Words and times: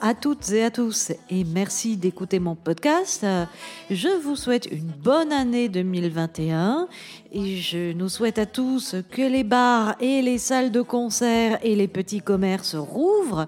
À 0.00 0.14
toutes 0.14 0.50
et 0.50 0.64
à 0.64 0.70
tous 0.70 1.12
et 1.30 1.44
merci 1.44 1.96
d'écouter 1.96 2.38
mon 2.38 2.54
podcast. 2.54 3.24
Je 3.90 4.08
vous 4.22 4.36
souhaite 4.36 4.66
une 4.70 4.90
bonne 4.90 5.32
année 5.32 5.68
2021 5.68 6.88
et 7.32 7.56
je 7.56 7.92
nous 7.92 8.08
souhaite 8.08 8.38
à 8.38 8.46
tous 8.46 8.96
que 9.10 9.22
les 9.22 9.44
bars 9.44 9.94
et 10.00 10.22
les 10.22 10.38
salles 10.38 10.72
de 10.72 10.82
concert 10.82 11.58
et 11.62 11.76
les 11.76 11.88
petits 11.88 12.20
commerces 12.20 12.74
rouvrent, 12.74 13.46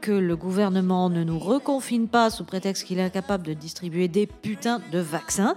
que 0.00 0.12
le 0.12 0.36
gouvernement 0.36 1.08
ne 1.08 1.24
nous 1.24 1.38
reconfine 1.38 2.08
pas 2.08 2.30
sous 2.30 2.44
prétexte 2.44 2.84
qu'il 2.84 2.98
est 2.98 3.04
incapable 3.04 3.46
de 3.46 3.54
distribuer 3.54 4.08
des 4.08 4.26
putains 4.26 4.80
de 4.92 4.98
vaccins 4.98 5.54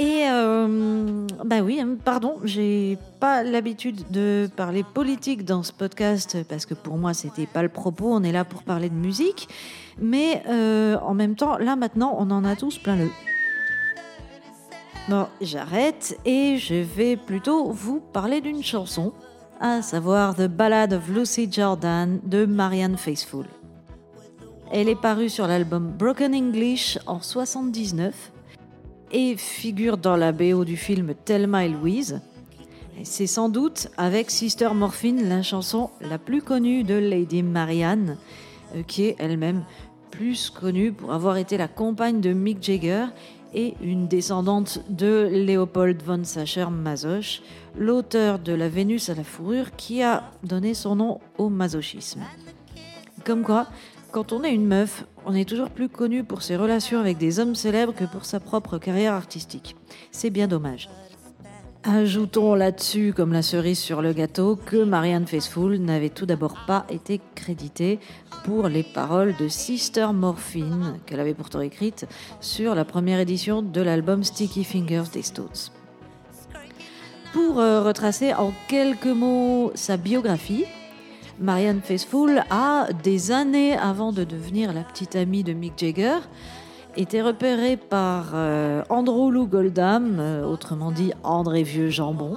et 0.00 0.24
euh, 0.30 1.26
bah 1.44 1.60
oui, 1.60 1.78
hein, 1.78 1.98
pardon, 2.02 2.38
j'ai 2.42 2.96
pas 3.20 3.42
l'habitude 3.42 4.10
de 4.10 4.48
parler 4.56 4.82
politique 4.82 5.44
dans 5.44 5.62
ce 5.62 5.74
podcast 5.74 6.38
parce 6.48 6.64
que 6.64 6.72
pour 6.72 6.96
moi 6.96 7.12
c'était 7.12 7.46
pas 7.46 7.62
le 7.62 7.68
propos. 7.68 8.06
On 8.10 8.22
est 8.22 8.32
là 8.32 8.46
pour 8.46 8.62
parler 8.62 8.88
de 8.88 8.94
musique, 8.94 9.46
mais 10.00 10.42
euh, 10.48 10.96
en 11.00 11.12
même 11.12 11.36
temps, 11.36 11.58
là 11.58 11.76
maintenant, 11.76 12.16
on 12.18 12.30
en 12.30 12.46
a 12.46 12.56
tous 12.56 12.78
plein 12.78 12.96
le. 12.96 13.10
Bon, 15.10 15.26
j'arrête 15.42 16.18
et 16.24 16.56
je 16.56 16.76
vais 16.76 17.18
plutôt 17.18 17.70
vous 17.70 18.00
parler 18.00 18.40
d'une 18.40 18.62
chanson, 18.62 19.12
à 19.60 19.82
savoir 19.82 20.34
The 20.34 20.46
Ballad 20.46 20.94
of 20.94 21.10
Lucy 21.10 21.52
Jordan 21.52 22.20
de 22.24 22.46
Marianne 22.46 22.96
Faithfull. 22.96 23.44
Elle 24.72 24.88
est 24.88 24.98
parue 24.98 25.28
sur 25.28 25.46
l'album 25.46 25.92
Broken 25.98 26.34
English 26.34 26.98
en 27.06 27.20
79 27.20 28.32
et 29.12 29.36
figure 29.36 29.96
dans 29.96 30.16
la 30.16 30.32
BO 30.32 30.64
du 30.64 30.76
film 30.76 31.14
Thelma 31.24 31.64
et 31.64 31.68
Louise. 31.68 32.20
C'est 33.02 33.26
sans 33.26 33.48
doute 33.48 33.88
avec 33.96 34.30
Sister 34.30 34.70
Morphine 34.74 35.28
la 35.28 35.42
chanson 35.42 35.90
la 36.00 36.18
plus 36.18 36.42
connue 36.42 36.84
de 36.84 36.94
Lady 36.94 37.42
Marianne, 37.42 38.18
euh, 38.74 38.82
qui 38.82 39.04
est 39.04 39.16
elle-même 39.18 39.64
plus 40.10 40.50
connue 40.50 40.92
pour 40.92 41.12
avoir 41.12 41.36
été 41.36 41.56
la 41.56 41.68
compagne 41.68 42.20
de 42.20 42.32
Mick 42.32 42.62
Jagger 42.62 43.06
et 43.54 43.74
une 43.82 44.06
descendante 44.06 44.80
de 44.88 45.28
Léopold 45.30 46.02
von 46.02 46.22
Sacher-Masoch, 46.24 47.42
l'auteur 47.76 48.38
de 48.38 48.52
La 48.52 48.68
Vénus 48.68 49.08
à 49.08 49.14
la 49.14 49.24
fourrure 49.24 49.74
qui 49.76 50.02
a 50.02 50.30
donné 50.44 50.74
son 50.74 50.96
nom 50.96 51.20
au 51.38 51.48
masochisme. 51.48 52.20
Comme 53.24 53.42
quoi, 53.42 53.66
quand 54.10 54.32
on 54.32 54.42
est 54.42 54.54
une 54.54 54.66
meuf, 54.66 55.04
on 55.24 55.34
est 55.34 55.48
toujours 55.48 55.70
plus 55.70 55.88
connu 55.88 56.24
pour 56.24 56.42
ses 56.42 56.56
relations 56.56 56.98
avec 56.98 57.18
des 57.18 57.38
hommes 57.38 57.54
célèbres 57.54 57.94
que 57.94 58.04
pour 58.04 58.24
sa 58.24 58.40
propre 58.40 58.78
carrière 58.78 59.14
artistique. 59.14 59.76
C'est 60.10 60.30
bien 60.30 60.48
dommage. 60.48 60.88
Ajoutons 61.82 62.54
là-dessus, 62.54 63.14
comme 63.16 63.32
la 63.32 63.40
cerise 63.40 63.78
sur 63.78 64.02
le 64.02 64.12
gâteau, 64.12 64.54
que 64.56 64.84
Marianne 64.84 65.26
Faithfull 65.26 65.78
n'avait 65.78 66.10
tout 66.10 66.26
d'abord 66.26 66.56
pas 66.66 66.84
été 66.90 67.22
créditée 67.34 67.98
pour 68.44 68.68
les 68.68 68.82
paroles 68.82 69.34
de 69.38 69.48
Sister 69.48 70.08
Morphine, 70.12 70.98
qu'elle 71.06 71.20
avait 71.20 71.32
pourtant 71.32 71.62
écrites 71.62 72.06
sur 72.40 72.74
la 72.74 72.84
première 72.84 73.18
édition 73.18 73.62
de 73.62 73.80
l'album 73.80 74.24
Sticky 74.24 74.64
Fingers 74.64 75.10
des 75.12 75.22
Stones. 75.22 75.48
Pour 77.32 77.60
euh, 77.60 77.82
retracer 77.82 78.34
en 78.34 78.52
quelques 78.68 79.06
mots 79.06 79.72
sa 79.74 79.96
biographie, 79.96 80.66
Marianne 81.40 81.80
Faithfull 81.80 82.44
a, 82.50 82.88
des 83.02 83.32
années 83.32 83.74
avant 83.74 84.12
de 84.12 84.24
devenir 84.24 84.74
la 84.74 84.82
petite 84.82 85.16
amie 85.16 85.42
de 85.42 85.54
Mick 85.54 85.72
Jagger, 85.74 86.18
été 86.98 87.22
repérée 87.22 87.78
par 87.78 88.32
euh, 88.34 88.82
Andrew 88.90 89.30
Lou 89.30 89.46
Goldham, 89.46 90.18
euh, 90.20 90.44
autrement 90.44 90.92
dit 90.92 91.12
André 91.24 91.62
Vieux 91.62 91.88
Jambon, 91.88 92.36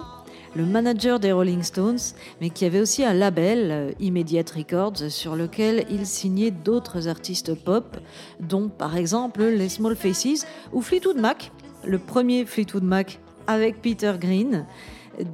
le 0.55 0.65
manager 0.65 1.19
des 1.19 1.33
Rolling 1.33 1.63
Stones, 1.63 1.99
mais 2.39 2.49
qui 2.49 2.63
avait 2.63 2.79
aussi 2.79 3.03
un 3.03 3.13
label, 3.13 3.71
euh, 3.71 3.91
Immediate 3.99 4.49
Records, 4.51 5.09
sur 5.09 5.35
lequel 5.35 5.85
il 5.89 6.05
signait 6.05 6.51
d'autres 6.51 7.09
artistes 7.09 7.55
pop, 7.55 7.97
dont 8.39 8.69
par 8.69 8.95
exemple 8.95 9.43
les 9.43 9.67
Small 9.67 9.97
Faces 9.97 10.47
ou 10.71 10.81
Fleetwood 10.81 11.17
Mac, 11.17 11.51
le 11.85 11.99
premier 11.99 12.45
Fleetwood 12.45 12.83
Mac 12.83 13.19
avec 13.47 13.81
Peter 13.81 14.13
Green. 14.17 14.65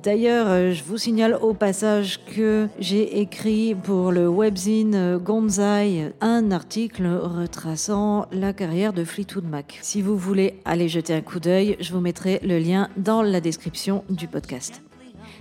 D'ailleurs, 0.04 0.48
euh, 0.50 0.74
je 0.74 0.84
vous 0.84 0.98
signale 0.98 1.38
au 1.42 1.54
passage 1.54 2.20
que 2.26 2.68
j'ai 2.80 3.22
écrit 3.22 3.76
pour 3.76 4.12
le 4.12 4.28
webzine 4.28 5.18
Gonzai 5.18 6.14
un 6.20 6.52
article 6.52 7.08
retraçant 7.08 8.28
la 8.32 8.52
carrière 8.52 8.92
de 8.92 9.06
Fleetwood 9.06 9.46
Mac. 9.46 9.80
Si 9.82 10.02
vous 10.02 10.18
voulez 10.18 10.60
aller 10.66 10.90
jeter 10.90 11.14
un 11.14 11.22
coup 11.22 11.40
d'œil, 11.40 11.78
je 11.80 11.94
vous 11.94 12.02
mettrai 12.02 12.40
le 12.44 12.60
lien 12.60 12.90
dans 12.98 13.22
la 13.22 13.40
description 13.40 14.04
du 14.10 14.28
podcast. 14.28 14.82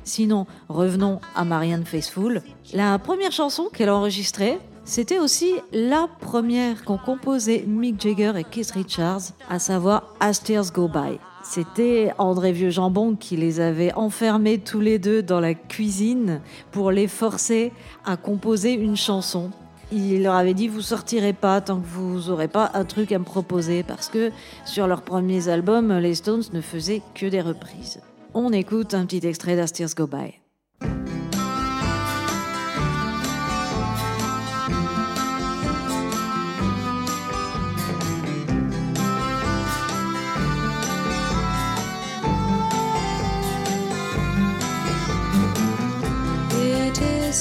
Sinon, 0.04 0.46
revenons 0.68 1.20
à 1.34 1.44
Marianne 1.44 1.84
Faithfull. 1.84 2.42
La 2.72 2.98
première 2.98 3.32
chanson 3.32 3.68
qu'elle 3.72 3.88
a 3.88 3.96
enregistrée, 3.96 4.58
c'était 4.84 5.18
aussi 5.18 5.52
la 5.72 6.08
première 6.20 6.84
qu'ont 6.84 6.96
composé 6.96 7.64
Mick 7.66 8.00
Jagger 8.00 8.32
et 8.36 8.44
Keith 8.44 8.70
Richards, 8.70 9.32
à 9.50 9.58
savoir 9.58 10.14
As 10.20 10.42
Tears 10.42 10.72
Go 10.72 10.88
By. 10.88 11.18
C'était 11.42 12.12
André 12.18 12.52
Vieux 12.52 12.70
Jambon 12.70 13.14
qui 13.14 13.36
les 13.36 13.60
avait 13.60 13.92
enfermés 13.94 14.58
tous 14.58 14.80
les 14.80 14.98
deux 14.98 15.22
dans 15.22 15.40
la 15.40 15.54
cuisine 15.54 16.40
pour 16.72 16.90
les 16.90 17.08
forcer 17.08 17.72
à 18.04 18.16
composer 18.16 18.72
une 18.72 18.96
chanson. 18.96 19.50
Il 19.90 20.22
leur 20.22 20.34
avait 20.34 20.54
dit 20.54 20.68
vous 20.68 20.82
sortirez 20.82 21.32
pas 21.32 21.60
tant 21.60 21.80
que 21.80 21.86
vous 21.86 22.28
aurez 22.28 22.48
pas 22.48 22.70
un 22.74 22.84
truc 22.84 23.12
à 23.12 23.18
me 23.18 23.24
proposer 23.24 23.82
parce 23.82 24.08
que 24.08 24.30
sur 24.66 24.86
leurs 24.86 25.02
premiers 25.02 25.48
albums, 25.48 25.92
les 25.98 26.16
Stones 26.16 26.44
ne 26.52 26.60
faisaient 26.60 27.02
que 27.14 27.26
des 27.26 27.40
reprises. 27.40 28.00
On 28.34 28.52
écoute 28.52 28.92
un 28.92 29.06
petit 29.06 29.26
extrait 29.26 29.56
d'As 29.56 29.94
Go 29.96 30.06
By. 30.06 30.34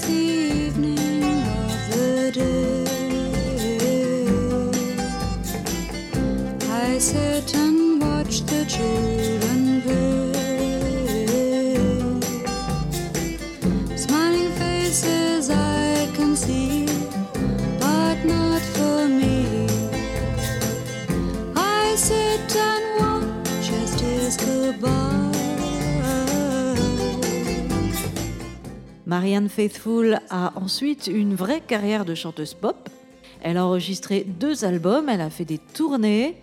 Marianne 0.01 0.26
Faithfull 29.57 30.19
a 30.29 30.53
ensuite 30.55 31.07
une 31.07 31.33
vraie 31.33 31.61
carrière 31.61 32.05
de 32.05 32.13
chanteuse 32.13 32.53
pop. 32.53 32.89
Elle 33.41 33.57
a 33.57 33.65
enregistré 33.65 34.23
deux 34.23 34.65
albums, 34.65 35.09
elle 35.09 35.19
a 35.19 35.31
fait 35.31 35.45
des 35.45 35.57
tournées, 35.57 36.35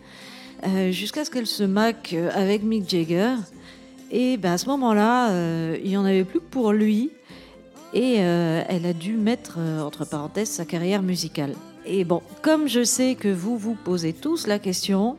euh, 0.67 0.91
jusqu'à 0.91 1.25
ce 1.25 1.31
qu'elle 1.31 1.47
se 1.47 1.63
maque 1.63 2.17
avec 2.35 2.65
Mick 2.65 2.91
Jagger. 2.91 3.37
Et 4.11 4.37
ben, 4.37 4.55
à 4.55 4.59
ce 4.59 4.67
moment-là, 4.67 5.31
euh, 5.31 5.79
il 5.85 5.91
n'y 5.91 5.97
en 5.97 6.05
avait 6.05 6.25
plus 6.25 6.41
pour 6.41 6.73
lui. 6.73 7.13
Et 7.93 8.17
euh, 8.19 8.65
elle 8.69 8.85
a 8.85 8.93
dû 8.93 9.13
mettre 9.13 9.61
entre 9.61 10.05
parenthèses 10.05 10.51
sa 10.51 10.65
carrière 10.65 11.05
musicale. 11.05 11.55
Et 11.87 12.03
bon, 12.03 12.21
comme 12.43 12.67
je 12.67 12.83
sais 12.83 13.15
que 13.15 13.29
vous 13.29 13.57
vous 13.57 13.77
posez 13.77 14.13
tous 14.13 14.49
la 14.49 14.59
question, 14.59 15.19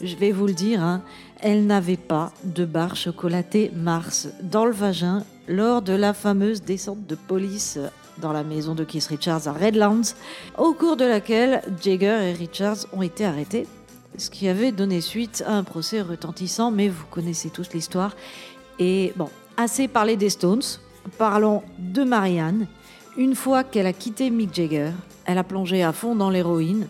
je 0.00 0.16
vais 0.16 0.32
vous 0.32 0.46
le 0.46 0.54
dire, 0.54 0.82
hein, 0.82 1.02
elle 1.40 1.66
n'avait 1.66 1.98
pas 1.98 2.32
de 2.44 2.64
barre 2.64 2.96
chocolatée 2.96 3.70
Mars 3.74 4.28
dans 4.42 4.64
le 4.64 4.72
vagin 4.72 5.22
lors 5.48 5.82
de 5.82 5.92
la 5.92 6.12
fameuse 6.12 6.62
descente 6.62 7.06
de 7.06 7.14
police 7.14 7.78
dans 8.18 8.32
la 8.32 8.44
maison 8.44 8.74
de 8.74 8.84
Keith 8.84 9.06
Richards 9.06 9.46
à 9.48 9.52
Redlands, 9.52 10.14
au 10.58 10.72
cours 10.72 10.96
de 10.96 11.04
laquelle 11.04 11.62
Jagger 11.82 12.30
et 12.30 12.32
Richards 12.32 12.86
ont 12.92 13.02
été 13.02 13.24
arrêtés, 13.24 13.66
ce 14.16 14.30
qui 14.30 14.48
avait 14.48 14.72
donné 14.72 15.00
suite 15.00 15.44
à 15.46 15.52
un 15.52 15.64
procès 15.64 16.00
retentissant, 16.00 16.70
mais 16.70 16.88
vous 16.88 17.04
connaissez 17.10 17.50
tous 17.50 17.72
l'histoire. 17.72 18.16
Et 18.78 19.12
bon, 19.16 19.28
assez 19.56 19.88
parlé 19.88 20.16
des 20.16 20.30
Stones, 20.30 20.62
parlons 21.18 21.62
de 21.78 22.04
Marianne. 22.04 22.66
Une 23.16 23.34
fois 23.34 23.64
qu'elle 23.64 23.86
a 23.86 23.92
quitté 23.92 24.30
Mick 24.30 24.54
Jagger, 24.54 24.90
elle 25.24 25.38
a 25.38 25.44
plongé 25.44 25.82
à 25.82 25.92
fond 25.92 26.14
dans 26.14 26.30
l'héroïne. 26.30 26.86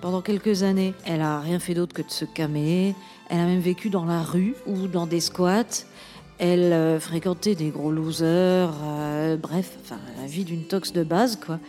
Pendant 0.00 0.20
quelques 0.20 0.62
années, 0.62 0.94
elle 1.06 1.22
a 1.22 1.40
rien 1.40 1.58
fait 1.58 1.74
d'autre 1.74 1.94
que 1.94 2.02
de 2.02 2.10
se 2.10 2.24
camer. 2.24 2.94
Elle 3.30 3.40
a 3.40 3.46
même 3.46 3.60
vécu 3.60 3.88
dans 3.88 4.04
la 4.04 4.22
rue 4.22 4.54
ou 4.66 4.86
dans 4.86 5.06
des 5.06 5.20
squats. 5.20 5.86
Elle 6.38 6.72
euh, 6.72 6.98
fréquentait 6.98 7.54
des 7.54 7.70
gros 7.70 7.92
losers, 7.92 8.74
euh, 8.82 9.36
bref, 9.36 9.76
la 10.20 10.26
vie 10.26 10.44
d'une 10.44 10.64
tox 10.64 10.92
de 10.92 11.04
base, 11.04 11.36
quoi. 11.36 11.60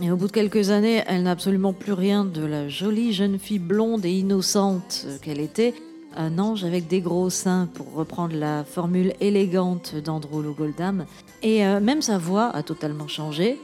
Et 0.00 0.10
au 0.10 0.16
bout 0.16 0.26
de 0.26 0.32
quelques 0.32 0.70
années, 0.70 1.02
elle 1.06 1.24
n'a 1.24 1.32
absolument 1.32 1.72
plus 1.72 1.92
rien 1.92 2.24
de 2.24 2.44
la 2.44 2.68
jolie 2.68 3.12
jeune 3.12 3.38
fille 3.38 3.58
blonde 3.58 4.04
et 4.04 4.10
innocente 4.10 5.06
qu'elle 5.20 5.40
était. 5.40 5.74
Un 6.16 6.38
ange 6.38 6.64
avec 6.64 6.88
des 6.88 7.00
gros 7.00 7.30
seins, 7.30 7.68
pour 7.72 7.92
reprendre 7.92 8.34
la 8.34 8.64
formule 8.64 9.12
élégante 9.20 9.94
d'Andrew 9.94 10.54
Goldham. 10.56 11.06
Et 11.42 11.64
euh, 11.64 11.80
même 11.80 12.02
sa 12.02 12.18
voix 12.18 12.50
a 12.54 12.62
totalement 12.62 13.08
changé. 13.08 13.60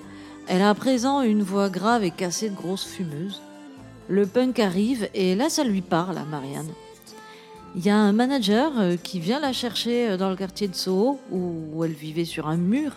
Elle 0.46 0.62
a 0.62 0.70
à 0.70 0.74
présent 0.74 1.22
une 1.22 1.42
voix 1.42 1.68
grave 1.68 2.04
et 2.04 2.10
cassée 2.10 2.50
de 2.50 2.56
grosse 2.56 2.84
fumeuse. 2.84 3.42
Le 4.08 4.24
punk 4.26 4.58
arrive 4.60 5.08
et 5.14 5.34
là 5.34 5.50
ça 5.50 5.64
lui 5.64 5.82
parle 5.82 6.16
à 6.16 6.24
Marianne. 6.24 6.72
Il 7.76 7.84
y 7.84 7.90
a 7.90 7.96
un 7.96 8.12
manager 8.12 8.72
euh, 8.78 8.96
qui 8.96 9.20
vient 9.20 9.40
la 9.40 9.52
chercher 9.52 10.10
euh, 10.10 10.16
dans 10.16 10.30
le 10.30 10.36
quartier 10.36 10.68
de 10.68 10.74
Soho, 10.74 11.20
où 11.30 11.84
elle 11.84 11.92
vivait 11.92 12.24
sur 12.24 12.48
un 12.48 12.56
mur, 12.56 12.92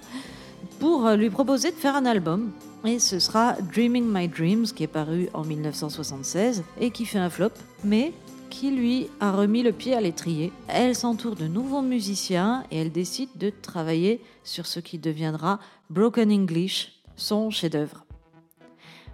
pour 0.80 1.06
euh, 1.06 1.16
lui 1.16 1.30
proposer 1.30 1.72
de 1.72 1.76
faire 1.76 1.96
un 1.96 2.06
album. 2.06 2.52
Et 2.86 2.98
ce 2.98 3.20
sera 3.20 3.54
Dreaming 3.74 4.06
My 4.08 4.28
Dreams, 4.28 4.66
qui 4.68 4.84
est 4.84 4.88
paru 4.88 5.30
en 5.34 5.44
1976 5.44 6.64
et 6.80 6.90
qui 6.90 7.06
fait 7.06 7.20
un 7.20 7.30
flop, 7.30 7.52
mais 7.84 8.14
qui 8.50 8.72
lui 8.72 9.08
a 9.20 9.32
remis 9.32 9.62
le 9.62 9.72
pied 9.72 9.94
à 9.94 10.02
l'étrier. 10.02 10.52
Elle 10.68 10.96
s'entoure 10.96 11.36
de 11.36 11.48
nouveaux 11.48 11.82
musiciens 11.82 12.64
et 12.72 12.78
elle 12.78 12.92
décide 12.92 13.30
de 13.36 13.50
travailler 13.50 14.22
sur 14.44 14.66
ce 14.66 14.80
qui 14.80 14.98
deviendra 14.98 15.60
Broken 15.90 16.32
English, 16.32 16.94
son 17.18 17.50
chef-d'œuvre. 17.52 18.06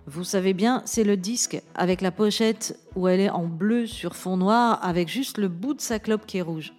Vous 0.09 0.23
savez 0.23 0.53
bien, 0.53 0.81
c'est 0.85 1.03
le 1.03 1.17
disque 1.17 1.61
avec 1.75 1.99
la 1.99 2.11
pochette 2.11 2.79
où 2.95 3.09
elle 3.09 3.19
est 3.19 3.29
en 3.29 3.43
bleu 3.43 3.85
sur 3.85 4.15
fond 4.15 4.37
noir 4.37 4.79
avec 4.81 5.09
juste 5.09 5.37
le 5.37 5.49
bout 5.49 5.73
de 5.73 5.81
sa 5.81 5.99
clope 5.99 6.25
qui 6.25 6.37
est 6.37 6.41
rouge. 6.41 6.71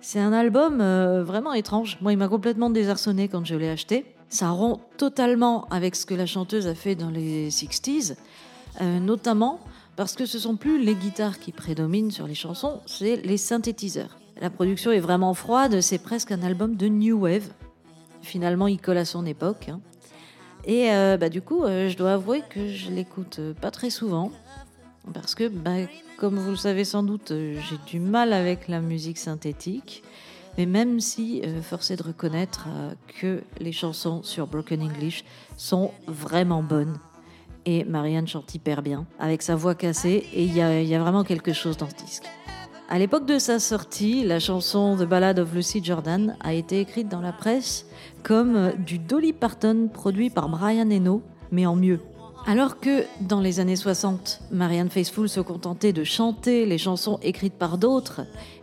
C'est 0.00 0.20
un 0.20 0.32
album 0.32 0.80
euh, 0.80 1.24
vraiment 1.24 1.52
étrange. 1.52 1.98
Moi, 2.00 2.12
il 2.12 2.16
m'a 2.16 2.28
complètement 2.28 2.70
désarçonné 2.70 3.26
quand 3.26 3.44
je 3.44 3.56
l'ai 3.56 3.68
acheté. 3.68 4.06
Ça 4.28 4.50
rompt 4.50 4.80
totalement 4.98 5.66
avec 5.68 5.96
ce 5.96 6.06
que 6.06 6.14
la 6.14 6.26
chanteuse 6.26 6.68
a 6.68 6.76
fait 6.76 6.94
dans 6.94 7.10
les 7.10 7.50
60s, 7.50 8.14
euh, 8.80 9.00
notamment 9.00 9.58
parce 9.96 10.14
que 10.14 10.24
ce 10.24 10.38
sont 10.38 10.54
plus 10.54 10.80
les 10.80 10.94
guitares 10.94 11.40
qui 11.40 11.50
prédominent 11.50 12.12
sur 12.12 12.28
les 12.28 12.36
chansons, 12.36 12.80
c'est 12.86 13.16
les 13.16 13.36
synthétiseurs. 13.36 14.16
La 14.40 14.48
production 14.48 14.92
est 14.92 15.00
vraiment 15.00 15.34
froide, 15.34 15.80
c'est 15.80 15.98
presque 15.98 16.30
un 16.30 16.42
album 16.42 16.76
de 16.76 16.86
New 16.86 17.18
Wave. 17.18 17.48
Finalement, 18.22 18.68
il 18.68 18.80
colle 18.80 18.98
à 18.98 19.04
son 19.04 19.26
époque. 19.26 19.70
Hein. 19.70 19.80
Et 20.66 20.90
euh, 20.90 21.16
bah, 21.16 21.28
du 21.28 21.42
coup, 21.42 21.64
euh, 21.64 21.88
je 21.88 21.96
dois 21.96 22.14
avouer 22.14 22.42
que 22.50 22.68
je 22.68 22.90
l'écoute 22.90 23.38
euh, 23.38 23.54
pas 23.54 23.70
très 23.70 23.90
souvent. 23.90 24.32
Parce 25.14 25.36
que, 25.36 25.46
bah, 25.46 25.86
comme 26.18 26.36
vous 26.36 26.50
le 26.50 26.56
savez 26.56 26.84
sans 26.84 27.04
doute, 27.04 27.32
j'ai 27.32 27.78
du 27.86 28.00
mal 28.00 28.32
avec 28.32 28.66
la 28.66 28.80
musique 28.80 29.18
synthétique. 29.18 30.02
Mais 30.58 30.66
même 30.66 30.98
si, 31.00 31.42
force 31.62 31.90
est 31.90 31.96
de 31.96 32.02
reconnaître 32.02 32.66
que 33.20 33.42
les 33.60 33.72
chansons 33.72 34.22
sur 34.22 34.46
Broken 34.46 34.82
English 34.82 35.22
sont 35.58 35.92
vraiment 36.06 36.62
bonnes. 36.62 36.98
Et 37.66 37.84
Marianne 37.84 38.26
chante 38.26 38.54
hyper 38.54 38.80
bien, 38.80 39.04
avec 39.18 39.42
sa 39.42 39.54
voix 39.54 39.74
cassée, 39.74 40.26
et 40.32 40.44
il 40.44 40.56
y 40.56 40.62
a, 40.62 40.98
vraiment 40.98 41.24
quelque 41.24 41.52
chose 41.52 41.76
dans 41.76 41.90
ce 41.90 41.94
disque. 41.94 42.24
À 42.88 43.00
l'époque 43.00 43.26
de 43.26 43.40
sa 43.40 43.58
sortie, 43.58 44.22
la 44.22 44.38
chanson 44.38 44.96
The 44.96 45.02
Ballad 45.02 45.40
of 45.40 45.52
Lucy 45.52 45.82
Jordan 45.82 46.36
a 46.38 46.54
été 46.54 46.78
écrite 46.78 47.08
dans 47.08 47.20
la 47.20 47.32
presse 47.32 47.86
comme 48.22 48.74
du 48.78 49.00
Dolly 49.00 49.32
Parton 49.32 49.90
produit 49.92 50.30
par 50.30 50.48
Brian 50.48 50.88
Eno, 50.88 51.20
mais 51.50 51.66
en 51.66 51.74
mieux. 51.74 51.98
Alors 52.46 52.78
que 52.78 53.02
dans 53.20 53.40
les 53.40 53.58
années 53.58 53.74
60, 53.74 54.42
Marianne 54.52 54.88
Faithfull 54.88 55.28
se 55.28 55.40
contentait 55.40 55.92
de 55.92 56.04
chanter 56.04 56.64
les 56.64 56.78
chansons 56.78 57.18
écrites 57.22 57.58
par 57.58 57.76
d'autres 57.76 58.20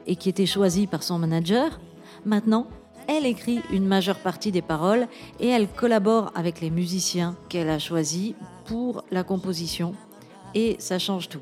et 0.07 0.15
qui 0.15 0.29
étaient 0.29 0.45
choisies 0.45 0.87
par 0.87 1.03
son 1.03 1.19
manager, 1.19 1.81
maintenant, 2.23 2.67
elle 3.09 3.25
écrit 3.25 3.59
une 3.73 3.85
majeure 3.85 4.19
partie 4.19 4.53
des 4.53 4.61
paroles 4.61 5.09
et 5.41 5.49
elle 5.49 5.67
collabore 5.67 6.31
avec 6.33 6.61
les 6.61 6.69
musiciens 6.69 7.35
qu'elle 7.49 7.69
a 7.69 7.77
choisis 7.77 8.35
pour 8.63 9.03
la 9.11 9.25
composition. 9.25 9.95
Et 10.55 10.77
ça 10.79 10.97
change 10.97 11.27
tout. 11.27 11.41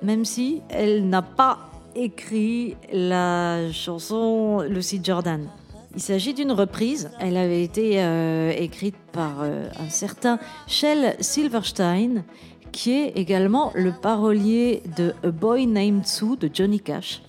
Même 0.00 0.24
si 0.24 0.62
elle 0.68 1.08
n'a 1.08 1.22
pas 1.22 1.69
écrit 1.94 2.76
la 2.92 3.72
chanson 3.72 4.60
Lucy 4.68 5.00
Jordan. 5.02 5.48
Il 5.94 6.00
s'agit 6.00 6.34
d'une 6.34 6.52
reprise. 6.52 7.10
Elle 7.18 7.36
avait 7.36 7.64
été 7.64 8.02
euh, 8.02 8.52
écrite 8.56 8.96
par 9.12 9.42
euh, 9.42 9.68
un 9.78 9.88
certain 9.88 10.38
Shell 10.66 11.16
Silverstein, 11.20 12.24
qui 12.70 12.92
est 12.92 13.08
également 13.16 13.72
le 13.74 13.92
parolier 13.92 14.82
de 14.96 15.14
A 15.24 15.30
Boy 15.30 15.66
Named 15.66 16.06
Sue 16.06 16.36
de 16.38 16.48
Johnny 16.52 16.80
Cash. 16.80 17.22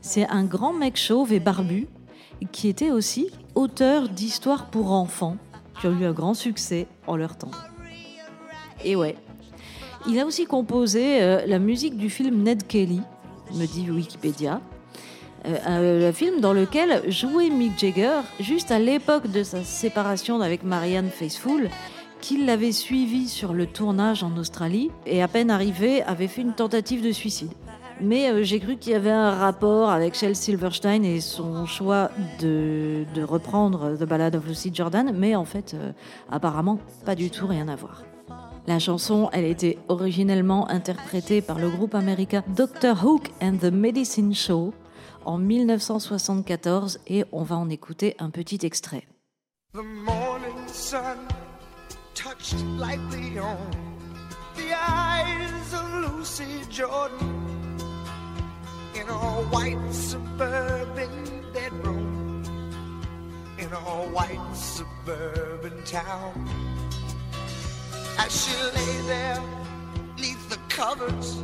C'est 0.00 0.28
un 0.28 0.44
grand 0.44 0.72
mec 0.72 0.96
chauve 0.96 1.32
et 1.32 1.40
barbu 1.40 1.88
qui 2.52 2.68
était 2.68 2.90
aussi 2.90 3.30
auteur 3.54 4.08
d'histoires 4.08 4.66
pour 4.70 4.92
enfants 4.92 5.36
qui 5.80 5.86
ont 5.86 5.98
eu 5.98 6.04
un 6.04 6.12
grand 6.12 6.34
succès 6.34 6.86
en 7.06 7.16
leur 7.16 7.36
temps. 7.36 7.50
Et 8.84 8.96
ouais. 8.96 9.16
Il 10.06 10.18
a 10.20 10.26
aussi 10.26 10.44
composé 10.44 11.22
euh, 11.22 11.46
la 11.46 11.58
musique 11.58 11.96
du 11.96 12.10
film 12.10 12.42
Ned 12.42 12.66
Kelly, 12.66 13.00
me 13.54 13.66
dit 13.66 13.90
Wikipédia. 13.90 14.60
Euh, 15.46 16.08
un 16.08 16.12
film 16.12 16.40
dans 16.40 16.52
lequel 16.52 17.02
jouait 17.10 17.50
Mick 17.50 17.78
Jagger 17.78 18.20
juste 18.40 18.70
à 18.70 18.78
l'époque 18.78 19.30
de 19.30 19.42
sa 19.42 19.62
séparation 19.62 20.40
avec 20.40 20.62
Marianne 20.62 21.10
Faithfull, 21.10 21.68
qu'il 22.20 22.46
l'avait 22.46 22.72
suivi 22.72 23.28
sur 23.28 23.52
le 23.52 23.66
tournage 23.66 24.22
en 24.22 24.34
Australie 24.38 24.90
et 25.04 25.22
à 25.22 25.28
peine 25.28 25.50
arrivé 25.50 26.02
avait 26.02 26.28
fait 26.28 26.40
une 26.40 26.54
tentative 26.54 27.04
de 27.04 27.12
suicide. 27.12 27.50
Mais 28.00 28.30
euh, 28.30 28.42
j'ai 28.42 28.58
cru 28.58 28.76
qu'il 28.76 28.92
y 28.92 28.94
avait 28.94 29.10
un 29.10 29.30
rapport 29.30 29.90
avec 29.90 30.14
Shel 30.14 30.34
Silverstein 30.34 31.04
et 31.04 31.20
son 31.20 31.66
choix 31.66 32.10
de, 32.40 33.04
reprendre 33.22 33.96
The 33.98 34.04
Ballad 34.04 34.34
of 34.34 34.46
Lucy 34.46 34.70
Jordan, 34.72 35.12
mais 35.14 35.36
en 35.36 35.44
fait, 35.44 35.74
euh, 35.74 35.92
apparemment, 36.30 36.78
pas 37.04 37.14
du 37.14 37.30
tout 37.30 37.46
rien 37.46 37.68
à 37.68 37.76
voir. 37.76 38.02
La 38.66 38.78
chanson, 38.78 39.28
elle 39.32 39.44
était 39.44 39.76
originellement 39.88 40.70
interprétée 40.70 41.42
par 41.42 41.58
le 41.58 41.68
groupe 41.68 41.94
américain 41.94 42.42
Dr. 42.48 43.04
Hook 43.04 43.30
and 43.42 43.58
the 43.58 43.70
Medicine 43.70 44.34
Show 44.34 44.72
en 45.26 45.36
1974 45.36 47.00
et 47.06 47.24
on 47.32 47.42
va 47.42 47.56
en 47.56 47.68
écouter 47.68 48.16
un 48.18 48.30
petit 48.30 48.60
extrait. 48.62 49.06
The 49.74 49.82
morning 49.82 50.66
sun 50.66 51.18
touched 52.14 52.58
lightly 52.78 53.38
on 53.38 53.58
the 54.56 54.72
eyes 54.72 55.74
of 55.74 56.18
Lucy 56.18 56.62
Jordan 56.70 57.18
in 58.94 59.06
a 59.10 59.42
white 59.52 59.92
suburban 59.92 61.10
bedroom 61.52 62.42
in 63.58 63.68
a 63.72 64.08
white 64.14 64.56
suburban 64.56 65.82
town. 65.84 66.73
As 68.18 68.44
she 68.44 68.54
lay 68.76 68.96
there 69.06 69.42
neath 70.18 70.48
the 70.48 70.58
covers, 70.68 71.42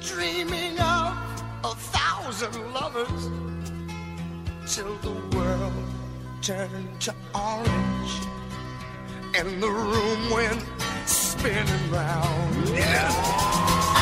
dreaming 0.00 0.78
of 0.78 1.16
a 1.64 1.74
thousand 1.74 2.72
lovers, 2.72 3.30
till 4.66 4.94
the 4.98 5.36
world 5.36 5.72
turned 6.42 7.00
to 7.00 7.14
orange 7.34 8.12
and 9.34 9.62
the 9.62 9.70
room 9.70 10.30
went 10.30 10.64
spinning 11.06 11.90
round. 11.90 12.56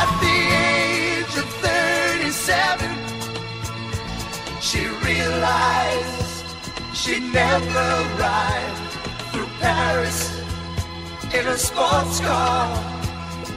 At 0.02 0.11
the 0.21 0.38
age 0.71 1.37
of 1.37 1.49
37, 1.61 2.90
she 4.61 4.87
realized 5.05 6.47
she'd 6.95 7.33
never 7.33 7.88
ride 8.19 8.76
through 9.33 9.49
Paris 9.61 10.34
in 11.35 11.47
a 11.49 11.59
sports 11.59 12.21
car 12.21 12.69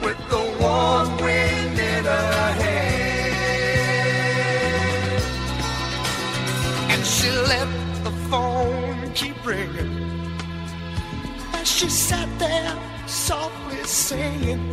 with 0.02 0.18
the 0.30 0.42
warm 0.60 1.16
wind 1.18 1.78
in 1.78 2.04
her 2.04 2.52
hair. 2.62 3.68
And 6.92 7.06
she 7.06 7.30
let 7.30 7.68
the 8.04 8.10
phone 8.28 9.12
keep 9.14 9.36
ringing 9.46 10.08
as 11.54 11.68
she 11.70 11.88
sat 11.88 12.28
there 12.38 12.76
softly 13.06 13.82
singing 13.84 14.64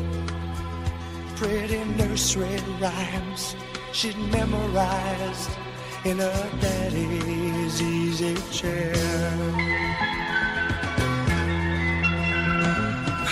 pretty 1.36 1.84
nursery 2.00 2.58
rhymes 2.80 3.56
she'd 3.92 4.18
memorized 4.32 5.52
in 6.06 6.18
her 6.18 6.50
daddy's 6.60 7.82
easy 7.82 8.36
chair. 8.52 9.95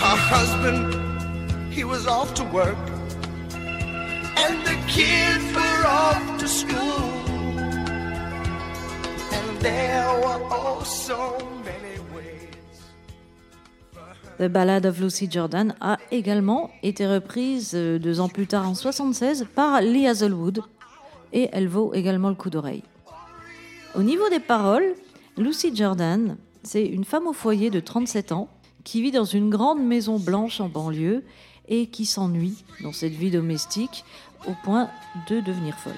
Her 0.04 0.18
husband, 0.18 0.92
he. 1.72 1.82
The 14.36 14.48
Ballad 14.48 14.84
of 14.84 15.00
Lucy 15.00 15.30
Jordan 15.30 15.74
a 15.80 15.96
également 16.10 16.70
été 16.82 17.06
reprise 17.06 17.72
euh, 17.74 17.98
deux 17.98 18.20
ans 18.20 18.28
plus 18.28 18.46
tard 18.46 18.68
en 18.68 18.74
76 18.74 19.46
par 19.54 19.80
Lee 19.80 20.06
Hazelwood 20.06 20.60
et 21.32 21.48
elle 21.52 21.68
vaut 21.68 21.94
également 21.94 22.28
le 22.28 22.34
coup 22.34 22.50
d'oreille. 22.50 22.82
Au 23.94 24.02
niveau 24.02 24.28
des 24.28 24.40
paroles, 24.40 24.94
Lucy 25.38 25.74
Jordan, 25.74 26.36
c'est 26.62 26.84
une 26.84 27.04
femme 27.04 27.26
au 27.26 27.32
foyer 27.32 27.70
de 27.70 27.80
37 27.80 28.32
ans 28.32 28.50
qui 28.84 29.02
vit 29.02 29.10
dans 29.10 29.24
une 29.24 29.50
grande 29.50 29.82
maison 29.82 30.18
blanche 30.18 30.60
en 30.60 30.68
banlieue 30.68 31.24
et 31.68 31.86
qui 31.86 32.04
s'ennuie 32.04 32.64
dans 32.82 32.92
cette 32.92 33.14
vie 33.14 33.30
domestique 33.30 34.04
au 34.46 34.52
point 34.62 34.90
de 35.28 35.40
devenir 35.40 35.76
folle. 35.78 35.92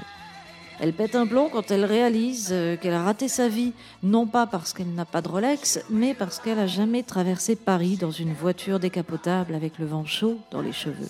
Elle 0.78 0.92
pète 0.92 1.14
un 1.14 1.26
plomb 1.26 1.48
quand 1.50 1.70
elle 1.70 1.86
réalise 1.86 2.50
euh, 2.52 2.76
qu'elle 2.76 2.92
a 2.92 3.02
raté 3.02 3.28
sa 3.28 3.48
vie, 3.48 3.72
non 4.02 4.26
pas 4.26 4.46
parce 4.46 4.74
qu'elle 4.74 4.92
n'a 4.92 5.06
pas 5.06 5.22
de 5.22 5.28
Rolex, 5.28 5.80
mais 5.88 6.12
parce 6.12 6.38
qu'elle 6.38 6.58
a 6.58 6.66
jamais 6.66 7.02
traversé 7.02 7.56
Paris 7.56 7.96
dans 7.96 8.10
une 8.10 8.34
voiture 8.34 8.78
décapotable 8.78 9.54
avec 9.54 9.78
le 9.78 9.86
vent 9.86 10.04
chaud 10.04 10.38
dans 10.50 10.60
les 10.60 10.72
cheveux. 10.72 11.08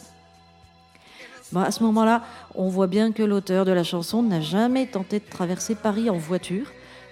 À 1.55 1.71
ce 1.71 1.83
moment-là, 1.83 2.23
on 2.55 2.69
voit 2.69 2.87
bien 2.87 3.13
que 3.13 3.23
l'auteur 3.23 3.65
de 3.65 3.73
la 3.73 3.85
chanson 3.85 4.23
n'a 4.23 4.41
jamais 4.41 4.87
tenté 4.87 5.19
de 5.19 5.25
traverser 5.29 5.75
Paris 5.75 6.11
en 6.11 6.17
voiture, 6.17 6.67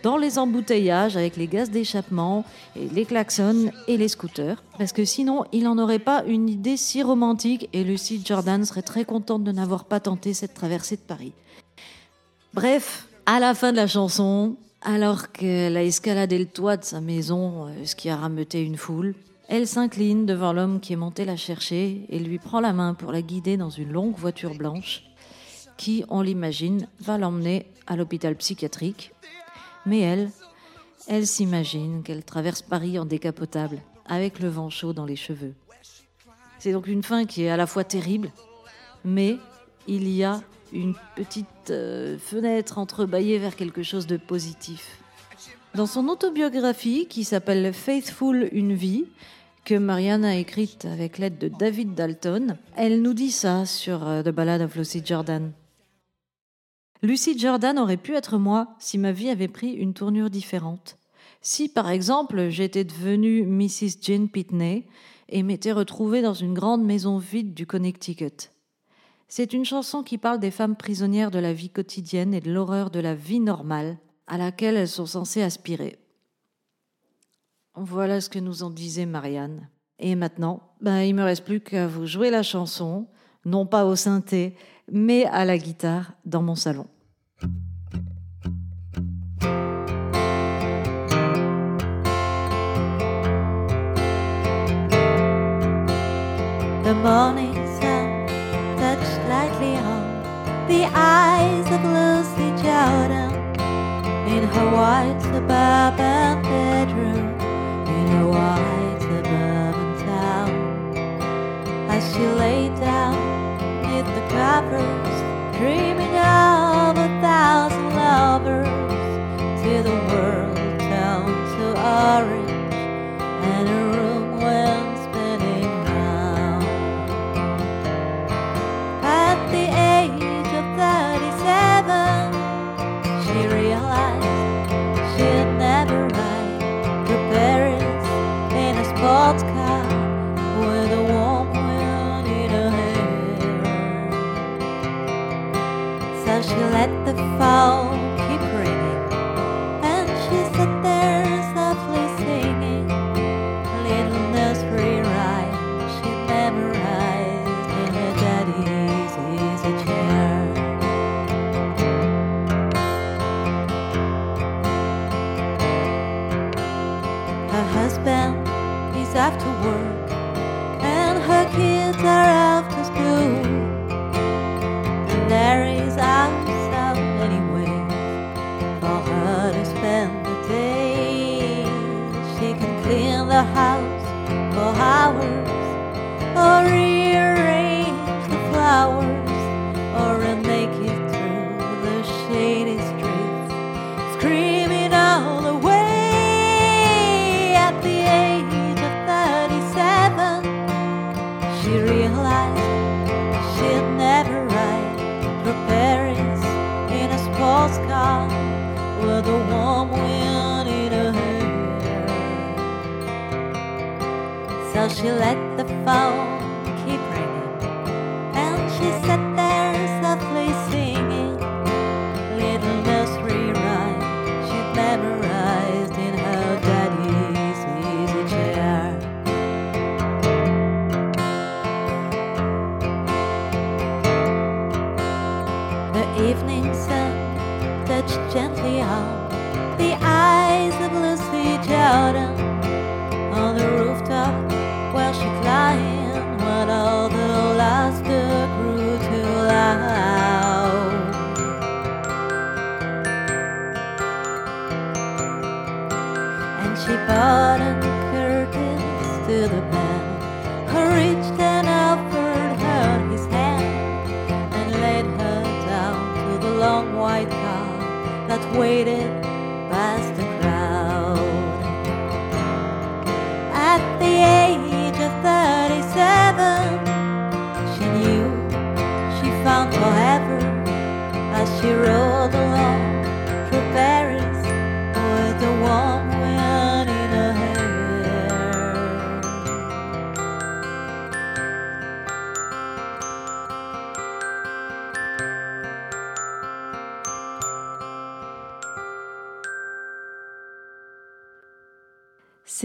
dans 0.04 0.18
les 0.18 0.38
embouteillages 0.38 1.16
avec 1.16 1.36
les 1.36 1.48
gaz 1.48 1.70
d'échappement 1.70 2.44
et 2.76 2.88
les 2.88 3.06
klaxons 3.06 3.72
et 3.88 3.96
les 3.96 4.08
scooters, 4.08 4.62
parce 4.76 4.92
que 4.92 5.06
sinon 5.06 5.46
il 5.50 5.64
n'en 5.64 5.78
aurait 5.78 5.98
pas 5.98 6.22
une 6.26 6.50
idée 6.50 6.76
si 6.76 7.02
romantique 7.02 7.70
et 7.72 7.84
Lucy 7.84 8.20
Jordan 8.22 8.62
serait 8.66 8.82
très 8.82 9.06
contente 9.06 9.44
de 9.44 9.50
n'avoir 9.50 9.86
pas 9.86 10.00
tenté 10.00 10.34
cette 10.34 10.52
traversée 10.52 10.96
de 10.96 11.00
Paris. 11.00 11.32
Bref, 12.52 13.08
à 13.24 13.40
la 13.40 13.54
fin 13.54 13.72
de 13.72 13.76
la 13.76 13.86
chanson, 13.86 14.56
alors 14.82 15.32
qu'elle 15.32 15.78
a 15.78 15.82
escaladé 15.82 16.38
le 16.38 16.46
toit 16.46 16.76
de 16.76 16.84
sa 16.84 17.00
maison, 17.00 17.66
euh, 17.66 17.86
ce 17.86 17.96
qui 17.96 18.10
a 18.10 18.16
rameuté 18.16 18.60
une 18.62 18.76
foule, 18.76 19.14
elle 19.48 19.66
s'incline 19.66 20.26
devant 20.26 20.52
l'homme 20.52 20.80
qui 20.80 20.92
est 20.92 20.96
monté 20.96 21.24
la 21.24 21.36
chercher 21.36 22.04
et 22.10 22.18
lui 22.18 22.38
prend 22.38 22.60
la 22.60 22.74
main 22.74 22.92
pour 22.92 23.10
la 23.10 23.22
guider 23.22 23.56
dans 23.56 23.70
une 23.70 23.90
longue 23.90 24.16
voiture 24.16 24.54
blanche 24.54 25.02
qui, 25.78 26.04
on 26.10 26.20
l'imagine, 26.20 26.88
va 27.00 27.16
l'emmener 27.16 27.66
à 27.86 27.96
l'hôpital 27.96 28.36
psychiatrique. 28.36 29.12
Mais 29.86 30.00
elle, 30.00 30.30
elle 31.06 31.26
s'imagine 31.26 32.02
qu'elle 32.02 32.24
traverse 32.24 32.62
Paris 32.62 32.98
en 32.98 33.04
décapotable, 33.04 33.78
avec 34.06 34.40
le 34.40 34.48
vent 34.48 34.70
chaud 34.70 34.92
dans 34.92 35.04
les 35.04 35.16
cheveux. 35.16 35.54
C'est 36.58 36.72
donc 36.72 36.86
une 36.86 37.02
fin 37.02 37.26
qui 37.26 37.42
est 37.42 37.50
à 37.50 37.56
la 37.56 37.66
fois 37.66 37.84
terrible, 37.84 38.30
mais 39.04 39.36
il 39.86 40.08
y 40.08 40.24
a 40.24 40.40
une 40.72 40.94
petite 41.14 41.70
euh, 41.70 42.18
fenêtre 42.18 42.78
entrebâillée 42.78 43.38
vers 43.38 43.54
quelque 43.54 43.82
chose 43.82 44.06
de 44.06 44.16
positif. 44.16 44.98
Dans 45.74 45.86
son 45.86 46.08
autobiographie 46.08 47.06
qui 47.06 47.24
s'appelle 47.24 47.72
Faithful 47.72 48.48
Une 48.52 48.74
vie, 48.74 49.04
que 49.64 49.74
Marianne 49.74 50.24
a 50.24 50.36
écrite 50.36 50.84
avec 50.84 51.18
l'aide 51.18 51.38
de 51.38 51.48
David 51.48 51.94
Dalton, 51.94 52.56
elle 52.76 53.00
nous 53.00 53.14
dit 53.14 53.30
ça 53.30 53.64
sur 53.64 54.06
euh, 54.06 54.22
The 54.22 54.28
Ballad 54.28 54.60
of 54.60 54.76
Lucy 54.76 55.02
Jordan. 55.04 55.52
Lucy 57.04 57.38
Jordan 57.38 57.78
aurait 57.78 57.98
pu 57.98 58.14
être 58.14 58.38
moi 58.38 58.74
si 58.78 58.96
ma 58.96 59.12
vie 59.12 59.28
avait 59.28 59.46
pris 59.46 59.72
une 59.72 59.92
tournure 59.92 60.30
différente. 60.30 60.96
Si, 61.42 61.68
par 61.68 61.90
exemple, 61.90 62.48
j'étais 62.48 62.84
devenue 62.84 63.44
Mrs. 63.44 63.98
Jane 64.00 64.30
Pitney 64.30 64.86
et 65.28 65.42
m'étais 65.42 65.72
retrouvée 65.72 66.22
dans 66.22 66.32
une 66.32 66.54
grande 66.54 66.82
maison 66.82 67.18
vide 67.18 67.52
du 67.52 67.66
Connecticut. 67.66 68.48
C'est 69.28 69.52
une 69.52 69.66
chanson 69.66 70.02
qui 70.02 70.16
parle 70.16 70.40
des 70.40 70.50
femmes 70.50 70.76
prisonnières 70.76 71.30
de 71.30 71.38
la 71.38 71.52
vie 71.52 71.68
quotidienne 71.68 72.32
et 72.32 72.40
de 72.40 72.50
l'horreur 72.50 72.88
de 72.88 73.00
la 73.00 73.14
vie 73.14 73.40
normale 73.40 73.98
à 74.26 74.38
laquelle 74.38 74.78
elles 74.78 74.88
sont 74.88 75.04
censées 75.04 75.42
aspirer. 75.42 75.98
Voilà 77.74 78.22
ce 78.22 78.30
que 78.30 78.38
nous 78.38 78.62
en 78.62 78.70
disait 78.70 79.04
Marianne. 79.04 79.68
Et 79.98 80.14
maintenant, 80.14 80.62
ben, 80.80 81.02
il 81.02 81.14
me 81.14 81.22
reste 81.22 81.44
plus 81.44 81.60
qu'à 81.60 81.86
vous 81.86 82.06
jouer 82.06 82.30
la 82.30 82.42
chanson, 82.42 83.08
non 83.44 83.66
pas 83.66 83.84
au 83.84 83.94
synthé, 83.94 84.56
mais 84.90 85.26
à 85.26 85.44
la 85.44 85.58
guitare 85.58 86.14
dans 86.24 86.42
mon 86.42 86.54
salon. 86.54 86.86
The 87.40 87.50
morning 97.02 97.54
sun 97.80 98.26
touched 98.78 99.28
lightly 99.28 99.76
on 99.76 100.22
the 100.68 100.84
eyes 100.94 101.66
of 101.66 101.82
Lucy 101.84 102.50
Jordan. 102.62 103.32
In 104.28 104.44
her 104.44 104.70
white 104.70 105.20
suburban 105.20 106.13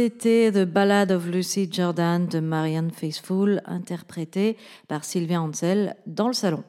C'était 0.01 0.49
The 0.49 0.63
Ballad 0.63 1.11
of 1.11 1.27
Lucy 1.27 1.67
Jordan 1.69 2.25
de 2.25 2.39
Marianne 2.39 2.89
Faithfull, 2.89 3.61
interprétée 3.65 4.55
par 4.87 5.03
Sylvia 5.03 5.41
Ansel 5.41 5.97
dans 6.07 6.27
le 6.27 6.33
salon. 6.33 6.63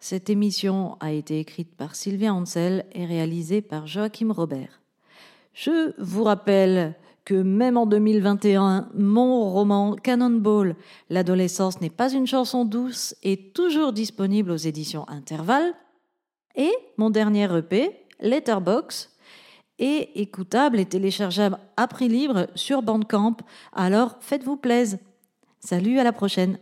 Cette 0.00 0.28
émission 0.28 0.96
a 0.98 1.12
été 1.12 1.38
écrite 1.38 1.72
par 1.76 1.94
Sylvia 1.94 2.34
Ansel 2.34 2.84
et 2.94 3.06
réalisée 3.06 3.62
par 3.62 3.86
Joachim 3.86 4.32
Robert. 4.32 4.80
Je 5.52 5.92
vous 6.02 6.24
rappelle 6.24 6.96
que 7.24 7.36
même 7.36 7.76
en 7.76 7.86
2021, 7.86 8.88
mon 8.92 9.48
roman 9.48 9.94
Cannonball, 9.94 10.74
L'adolescence 11.10 11.80
n'est 11.80 11.90
pas 11.90 12.12
une 12.12 12.26
chanson 12.26 12.64
douce, 12.64 13.14
est 13.22 13.54
toujours 13.54 13.92
disponible 13.92 14.50
aux 14.50 14.56
éditions 14.56 15.08
Intervalle. 15.08 15.74
Et 16.56 16.72
mon 16.96 17.10
dernier 17.10 17.56
EP, 17.56 17.92
Letterbox, 18.18 19.09
est 19.80 20.10
écoutable 20.14 20.78
et 20.78 20.86
téléchargeable 20.86 21.58
à 21.76 21.88
prix 21.88 22.08
libre 22.08 22.46
sur 22.54 22.82
Bandcamp. 22.82 23.38
Alors 23.72 24.16
faites-vous 24.20 24.56
plaisir. 24.56 24.98
Salut, 25.58 25.98
à 25.98 26.04
la 26.04 26.12
prochaine. 26.12 26.58